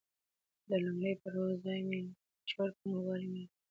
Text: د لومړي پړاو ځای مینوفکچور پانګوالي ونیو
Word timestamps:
د 0.67 0.69
لومړي 0.83 1.13
پړاو 1.21 1.59
ځای 1.63 1.79
مینوفکچور 1.89 2.69
پانګوالي 2.79 3.27
ونیو 3.29 3.49